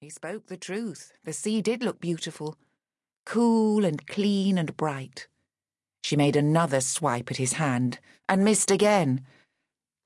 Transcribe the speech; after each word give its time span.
He 0.00 0.08
spoke 0.08 0.46
the 0.46 0.56
truth. 0.56 1.12
The 1.24 1.34
sea 1.34 1.60
did 1.60 1.82
look 1.82 2.00
beautiful, 2.00 2.56
cool 3.26 3.84
and 3.84 4.06
clean 4.06 4.56
and 4.56 4.74
bright. 4.74 5.28
She 6.02 6.16
made 6.16 6.36
another 6.36 6.80
swipe 6.80 7.30
at 7.30 7.36
his 7.36 7.54
hand 7.54 7.98
and 8.26 8.42
missed 8.42 8.70
again. 8.70 9.26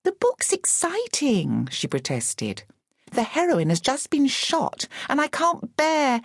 The 0.02 0.10
book's 0.10 0.52
exciting, 0.52 1.68
she 1.70 1.86
protested. 1.86 2.64
The 3.12 3.22
heroine 3.22 3.68
has 3.68 3.80
just 3.80 4.10
been 4.10 4.26
shot, 4.26 4.88
and 5.08 5.20
I 5.20 5.29
can't 5.29 5.77
bear. 5.77 6.22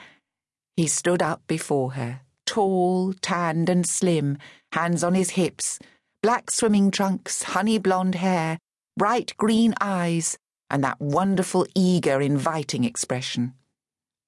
He 0.75 0.87
stood 0.87 1.21
up 1.21 1.45
before 1.45 1.91
her, 1.91 2.21
tall, 2.47 3.13
tanned, 3.21 3.69
and 3.69 3.87
slim, 3.87 4.39
hands 4.71 5.03
on 5.03 5.13
his 5.13 5.31
hips, 5.31 5.77
black 6.23 6.49
swimming 6.49 6.89
trunks, 6.89 7.43
honey 7.43 7.77
blonde 7.77 8.15
hair, 8.15 8.57
bright 8.97 9.37
green 9.37 9.75
eyes, 9.79 10.39
and 10.69 10.83
that 10.83 10.99
wonderful, 10.99 11.65
eager, 11.75 12.21
inviting 12.21 12.83
expression. 12.83 13.53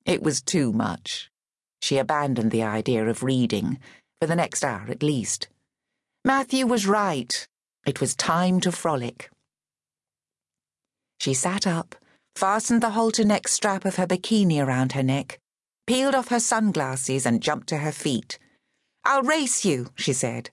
It 0.06 0.24
was 0.24 0.42
too 0.42 0.74
much. 0.74 1.30
She 1.82 1.98
abandoned 1.98 2.52
the 2.52 2.64
idea 2.64 3.08
of 3.08 3.24
reading, 3.24 3.80
for 4.20 4.28
the 4.28 4.36
next 4.36 4.64
hour 4.64 4.88
at 4.90 5.04
least. 5.04 5.48
Matthew 6.24 6.68
was 6.68 6.88
right. 6.88 7.48
It 7.86 8.00
was 8.00 8.16
time 8.16 8.60
to 8.62 8.72
frolic. 8.72 9.30
She 11.20 11.34
sat 11.34 11.66
up, 11.66 11.96
fastened 12.36 12.82
the 12.82 12.92
halter 12.92 13.24
neck 13.24 13.48
strap 13.48 13.86
of 13.86 13.96
her 13.96 14.08
bikini 14.08 14.64
around 14.64 14.94
her 14.94 15.04
neck, 15.04 15.40
peeled 15.88 16.16
off 16.16 16.30
her 16.30 16.40
sunglasses, 16.40 17.26
and 17.26 17.42
jumped 17.42 17.68
to 17.70 17.78
her 17.78 17.92
feet. 17.92 18.40
I'll 19.04 19.24
race 19.24 19.66
you, 19.66 19.88
she 19.96 20.14
said, 20.14 20.52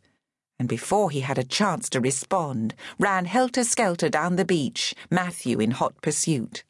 and 0.58 0.68
before 0.68 1.10
he 1.10 1.20
had 1.20 1.38
a 1.38 1.44
chance 1.44 1.88
to 1.90 2.00
respond, 2.00 2.74
ran 2.98 3.24
helter 3.24 3.64
skelter 3.64 4.08
down 4.08 4.36
the 4.36 4.44
beach, 4.44 4.94
Matthew 5.10 5.60
in 5.60 5.70
hot 5.72 6.00
pursuit. 6.02 6.64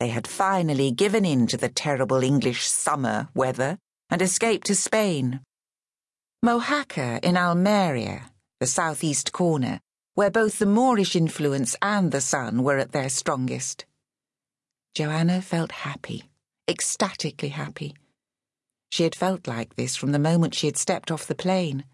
They 0.00 0.08
had 0.08 0.26
finally 0.26 0.90
given 0.90 1.24
in 1.24 1.46
to 1.46 1.56
the 1.56 1.68
terrible 1.68 2.22
English 2.22 2.66
summer 2.66 3.28
weather 3.34 3.78
and 4.10 4.20
escaped 4.20 4.66
to 4.66 4.74
Spain. 4.74 5.40
Mojácar 6.44 7.20
in 7.22 7.36
Almeria, 7.36 8.30
the 8.60 8.66
southeast 8.66 9.32
corner, 9.32 9.80
where 10.14 10.30
both 10.30 10.58
the 10.58 10.66
Moorish 10.66 11.16
influence 11.16 11.76
and 11.80 12.12
the 12.12 12.20
sun 12.20 12.62
were 12.62 12.78
at 12.78 12.92
their 12.92 13.08
strongest. 13.08 13.86
Joanna 14.94 15.42
felt 15.42 15.72
happy, 15.72 16.30
ecstatically 16.68 17.48
happy. 17.48 17.94
She 18.94 19.02
had 19.02 19.16
felt 19.16 19.48
like 19.48 19.74
this 19.74 19.96
from 19.96 20.12
the 20.12 20.20
moment 20.20 20.54
she 20.54 20.68
had 20.68 20.76
stepped 20.76 21.10
off 21.10 21.26
the 21.26 21.34
plane. 21.34 21.84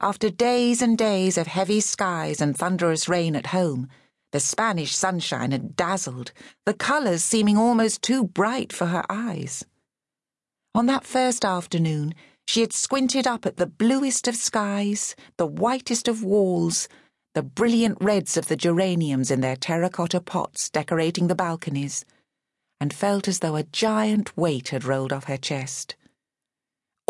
After 0.00 0.28
days 0.28 0.82
and 0.82 0.98
days 0.98 1.38
of 1.38 1.46
heavy 1.46 1.80
skies 1.80 2.40
and 2.40 2.56
thunderous 2.56 3.08
rain 3.08 3.36
at 3.36 3.54
home, 3.54 3.86
the 4.32 4.40
Spanish 4.40 4.92
sunshine 4.96 5.52
had 5.52 5.76
dazzled, 5.76 6.32
the 6.66 6.74
colours 6.74 7.22
seeming 7.22 7.56
almost 7.56 8.02
too 8.02 8.24
bright 8.24 8.72
for 8.72 8.86
her 8.86 9.04
eyes. 9.08 9.64
On 10.74 10.86
that 10.86 11.04
first 11.04 11.44
afternoon, 11.44 12.16
she 12.44 12.60
had 12.60 12.72
squinted 12.72 13.28
up 13.28 13.46
at 13.46 13.56
the 13.56 13.68
bluest 13.68 14.26
of 14.26 14.34
skies, 14.34 15.14
the 15.36 15.46
whitest 15.46 16.08
of 16.08 16.24
walls, 16.24 16.88
the 17.34 17.42
brilliant 17.44 17.98
reds 18.00 18.36
of 18.36 18.48
the 18.48 18.56
geraniums 18.56 19.30
in 19.30 19.42
their 19.42 19.54
terracotta 19.54 20.20
pots 20.20 20.70
decorating 20.70 21.28
the 21.28 21.36
balconies, 21.36 22.04
and 22.80 22.92
felt 22.92 23.28
as 23.28 23.38
though 23.38 23.54
a 23.54 23.62
giant 23.62 24.36
weight 24.36 24.70
had 24.70 24.82
rolled 24.82 25.12
off 25.12 25.26
her 25.26 25.36
chest. 25.36 25.94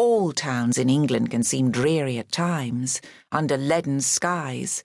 All 0.01 0.33
towns 0.33 0.79
in 0.79 0.89
England 0.89 1.31
can 1.31 1.43
seem 1.43 1.71
dreary 1.71 2.17
at 2.17 2.33
times, 2.33 3.03
under 3.31 3.59
leaden 3.59 4.01
skies, 4.01 4.83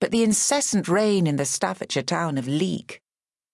but 0.00 0.12
the 0.12 0.22
incessant 0.22 0.86
rain 0.86 1.26
in 1.26 1.34
the 1.34 1.44
Staffordshire 1.44 2.04
town 2.04 2.38
of 2.38 2.46
Leek, 2.46 3.00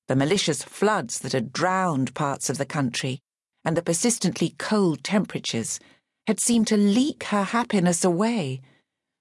the 0.09 0.15
malicious 0.15 0.63
floods 0.63 1.21
that 1.21 1.33
had 1.33 1.55
drowned 1.55 2.15
parts 2.15 2.51
of 2.51 2.59
the 2.59 2.67
country, 2.67 3.23
and 3.65 3.79
the 3.79 3.83
persistently 3.83 4.55
cold 4.59 5.03
temperatures 5.03 5.81
had 6.27 6.39
seemed 6.39 6.67
to 6.67 6.77
leak 6.77 7.25
her 7.25 7.45
happiness 7.45 8.05
away 8.05 8.61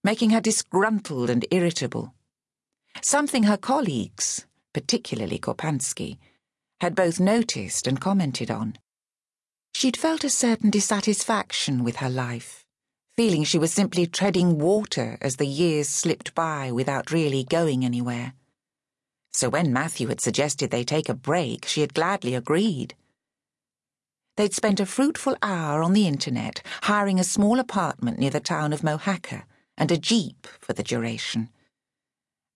making 0.04 0.32
her 0.32 0.42
disgruntled 0.42 1.30
and 1.30 1.46
irritable. 1.50 2.14
Something 3.02 3.44
her 3.44 3.56
colleagues, 3.56 4.46
particularly 4.74 5.40
Korpanski, 5.40 6.18
had 6.82 6.94
both 6.94 7.22
noticed 7.22 7.88
and 7.88 8.02
commented 8.02 8.52
on. 8.52 8.76
She'd 9.74 9.98
felt 9.98 10.24
a 10.24 10.30
certain 10.30 10.70
dissatisfaction 10.70 11.84
with 11.84 11.98
her 11.98 12.10
life, 12.10 12.66
feeling 13.16 13.44
she 13.44 13.60
was 13.60 13.72
simply 13.72 14.08
treading 14.08 14.58
water 14.58 15.18
as 15.22 15.38
the 15.38 15.48
years 15.48 15.88
slipped 15.88 16.36
by 16.36 16.72
without 16.72 17.12
really 17.12 17.44
going 17.44 17.86
anywhere. 17.86 18.34
So 19.32 19.50
when 19.50 19.72
Matthew 19.72 20.08
had 20.08 20.22
suggested 20.22 20.70
they 20.70 20.84
take 20.84 21.10
a 21.10 21.14
break, 21.14 21.66
she 21.66 21.82
had 21.82 21.94
gladly 21.94 22.36
agreed. 22.36 22.96
They'd 24.38 24.54
spent 24.54 24.80
a 24.80 24.86
fruitful 24.86 25.38
hour 25.42 25.84
on 25.84 25.94
the 25.94 26.08
internet 26.08 26.62
hiring 26.84 27.20
a 27.20 27.24
small 27.24 27.60
apartment 27.60 28.20
near 28.20 28.30
the 28.30 28.40
town 28.40 28.74
of 28.74 28.82
Mojácar 28.82 29.44
and 29.78 29.92
a 29.92 29.98
jeep 29.98 30.48
for 30.60 30.74
the 30.74 30.84
duration. 30.84 31.50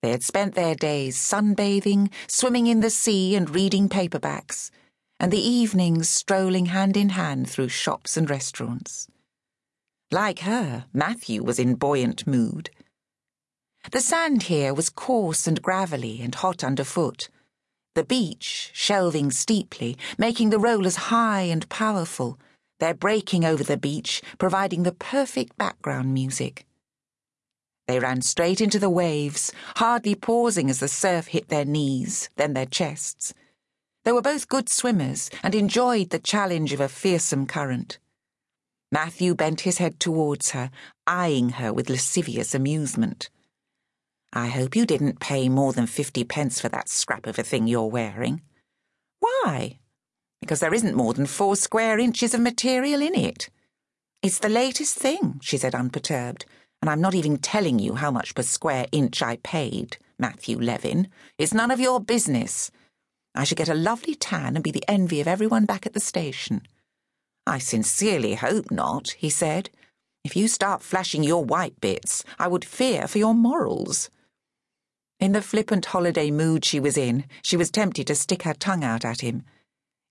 They 0.01 0.11
had 0.11 0.23
spent 0.23 0.55
their 0.55 0.75
days 0.75 1.17
sunbathing, 1.17 2.11
swimming 2.27 2.67
in 2.67 2.81
the 2.81 2.89
sea, 2.89 3.35
and 3.35 3.49
reading 3.49 3.87
paperbacks, 3.87 4.69
and 5.23 5.31
the 5.31 5.49
evenings 5.49 6.09
strolling 6.09 6.65
hand 6.65 6.97
in 6.97 7.07
hand 7.07 7.49
through 7.49 7.69
shops 7.69 8.17
and 8.17 8.29
restaurants. 8.29 9.07
Like 10.11 10.39
her, 10.39 10.83
Matthew 10.91 11.41
was 11.41 11.59
in 11.59 11.75
buoyant 11.75 12.27
mood. 12.27 12.69
The 13.89 14.01
sand 14.01 14.43
here 14.43 14.73
was 14.73 14.89
coarse 14.89 15.47
and 15.47 15.61
gravelly 15.61 16.19
and 16.21 16.35
hot 16.35 16.61
underfoot. 16.61 17.29
The 17.95 18.03
beach, 18.03 18.69
shelving 18.73 19.31
steeply, 19.31 19.97
making 20.17 20.49
the 20.49 20.59
rollers 20.59 21.07
high 21.07 21.43
and 21.43 21.69
powerful, 21.69 22.37
their 22.81 22.93
breaking 22.93 23.45
over 23.45 23.63
the 23.63 23.77
beach 23.77 24.21
providing 24.37 24.83
the 24.83 24.91
perfect 24.91 25.57
background 25.57 26.13
music. 26.13 26.65
They 27.87 27.97
ran 27.97 28.23
straight 28.23 28.59
into 28.59 28.77
the 28.77 28.89
waves, 28.89 29.53
hardly 29.77 30.15
pausing 30.15 30.69
as 30.69 30.81
the 30.81 30.89
surf 30.89 31.27
hit 31.27 31.47
their 31.47 31.63
knees, 31.63 32.29
then 32.35 32.55
their 32.55 32.65
chests. 32.65 33.33
They 34.03 34.11
were 34.11 34.21
both 34.21 34.49
good 34.49 34.69
swimmers 34.69 35.29
and 35.41 35.55
enjoyed 35.55 36.09
the 36.09 36.19
challenge 36.19 36.73
of 36.73 36.79
a 36.79 36.89
fearsome 36.89 37.47
current. 37.47 37.99
Matthew 38.91 39.33
bent 39.33 39.61
his 39.61 39.77
head 39.77 39.99
towards 39.99 40.51
her, 40.51 40.69
eyeing 41.07 41.49
her 41.51 41.73
with 41.73 41.89
lascivious 41.89 42.53
amusement. 42.53 43.29
I 44.31 44.47
hope 44.47 44.75
you 44.75 44.85
didn't 44.85 45.19
pay 45.19 45.49
more 45.49 45.73
than 45.73 45.87
fifty 45.87 46.23
pence 46.23 46.59
for 46.59 46.69
that 46.69 46.89
scrap 46.89 47.27
of 47.27 47.39
a 47.39 47.43
thing 47.43 47.67
you're 47.67 47.85
wearing. 47.85 48.41
Why? 49.19 49.79
Because 50.41 50.59
there 50.59 50.73
isn't 50.73 50.95
more 50.95 51.13
than 51.13 51.25
four 51.25 51.55
square 51.55 51.99
inches 51.99 52.33
of 52.33 52.41
material 52.41 53.01
in 53.01 53.15
it. 53.15 53.49
It's 54.21 54.39
the 54.39 54.49
latest 54.49 54.97
thing, 54.97 55.39
she 55.41 55.57
said 55.57 55.75
unperturbed 55.75 56.45
and 56.83 56.89
I'm 56.89 56.99
not 56.99 57.15
even 57.15 57.37
telling 57.37 57.79
you 57.79 57.95
how 57.95 58.11
much 58.11 58.35
per 58.35 58.43
square 58.43 58.87
inch 58.91 59.23
I 59.23 59.37
paid, 59.37 59.95
Matthew 60.19 60.59
Levin. 60.59 61.07
It's 61.37 61.53
none 61.53 61.71
of 61.71 61.79
your 61.79 62.01
business. 62.01 62.71
I 63.35 63.43
should 63.43 63.57
get 63.57 63.69
a 63.69 63.73
lovely 63.73 64.15
tan 64.15 64.55
and 64.55 64.63
be 64.63 64.71
the 64.71 64.87
envy 64.87 65.19
of 65.19 65.27
everyone 65.27 65.65
back 65.65 65.85
at 65.85 65.93
the 65.93 65.99
station. 65.99 66.61
I 67.45 67.57
sincerely 67.57 68.35
hope 68.35 68.71
not, 68.71 69.11
he 69.17 69.29
said. 69.29 69.69
If 70.23 70.35
you 70.35 70.47
start 70.47 70.81
flashing 70.81 71.23
your 71.23 71.43
white 71.43 71.81
bits, 71.81 72.23
I 72.39 72.47
would 72.47 72.63
fear 72.63 73.07
for 73.07 73.17
your 73.17 73.33
morals. 73.33 74.09
In 75.19 75.31
the 75.31 75.41
flippant 75.41 75.85
holiday 75.85 76.31
mood 76.31 76.63
she 76.63 76.79
was 76.79 76.97
in, 76.97 77.25
she 77.41 77.57
was 77.57 77.71
tempted 77.71 78.07
to 78.07 78.15
stick 78.15 78.43
her 78.43 78.53
tongue 78.53 78.83
out 78.83 79.03
at 79.03 79.21
him. 79.21 79.43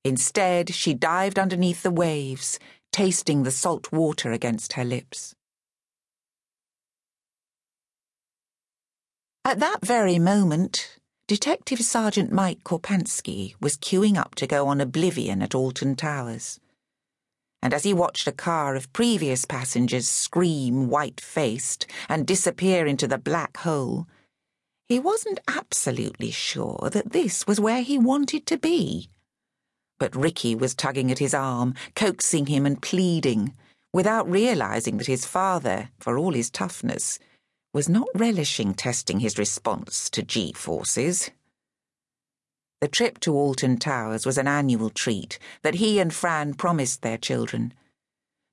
Instead, 0.04 0.74
she 0.74 0.94
dived 0.94 1.38
underneath 1.38 1.82
the 1.82 1.90
waves, 1.90 2.58
tasting 2.92 3.42
the 3.42 3.50
salt 3.50 3.92
water 3.92 4.32
against 4.32 4.74
her 4.74 4.84
lips. 4.84 5.34
At 9.44 9.60
that 9.60 9.84
very 9.84 10.18
moment, 10.18 10.98
Detective 11.28 11.80
Sergeant 11.80 12.32
Mike 12.32 12.64
Korpanski 12.64 13.54
was 13.60 13.76
queuing 13.76 14.16
up 14.16 14.34
to 14.34 14.46
go 14.46 14.66
on 14.66 14.80
Oblivion 14.80 15.40
at 15.40 15.54
Alton 15.54 15.94
Towers. 15.94 16.58
And 17.62 17.72
as 17.72 17.84
he 17.84 17.94
watched 17.94 18.26
a 18.26 18.32
car 18.32 18.74
of 18.74 18.92
previous 18.92 19.44
passengers 19.44 20.08
scream 20.08 20.88
white 20.88 21.20
faced 21.20 21.86
and 22.08 22.26
disappear 22.26 22.86
into 22.86 23.06
the 23.06 23.18
black 23.18 23.58
hole, 23.58 24.08
he 24.88 24.98
wasn't 24.98 25.38
absolutely 25.46 26.32
sure 26.32 26.90
that 26.92 27.12
this 27.12 27.46
was 27.46 27.60
where 27.60 27.82
he 27.82 27.98
wanted 27.98 28.44
to 28.46 28.58
be. 28.58 29.08
But 30.00 30.16
Ricky 30.16 30.56
was 30.56 30.74
tugging 30.74 31.12
at 31.12 31.20
his 31.20 31.34
arm, 31.34 31.74
coaxing 31.94 32.46
him 32.46 32.66
and 32.66 32.82
pleading, 32.82 33.54
without 33.92 34.28
realizing 34.28 34.96
that 34.96 35.06
his 35.06 35.24
father, 35.24 35.90
for 36.00 36.18
all 36.18 36.32
his 36.32 36.50
toughness, 36.50 37.20
was 37.72 37.88
not 37.88 38.08
relishing 38.14 38.74
testing 38.74 39.20
his 39.20 39.38
response 39.38 40.10
to 40.10 40.22
G 40.22 40.52
forces. 40.52 41.30
The 42.80 42.88
trip 42.88 43.20
to 43.20 43.34
Alton 43.34 43.78
Towers 43.78 44.26
was 44.26 44.36
an 44.36 44.48
annual 44.48 44.90
treat 44.90 45.38
that 45.62 45.76
he 45.76 45.98
and 45.98 46.12
Fran 46.12 46.54
promised 46.54 47.02
their 47.02 47.16
children. 47.16 47.72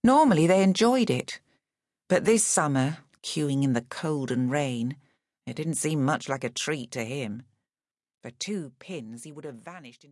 Normally 0.04 0.48
they 0.48 0.64
enjoyed 0.64 1.10
it, 1.10 1.40
but 2.08 2.26
this 2.26 2.46
summer, 2.46 3.00
queuing 3.22 3.64
in 3.64 3.74
the 3.74 3.82
cold 3.82 4.32
and 4.32 4.50
rain, 4.50 4.96
it 5.46 5.56
didn't 5.56 5.76
seem 5.76 6.06
much 6.06 6.30
like 6.30 6.44
a 6.44 6.50
treat 6.50 6.92
to 6.92 7.04
him. 7.04 7.44
For 8.22 8.32
two 8.32 8.72
pins 8.80 9.24
he 9.24 9.32
would 9.32 9.46
have 9.46 9.56
vanished 9.56 10.04
into 10.04 10.08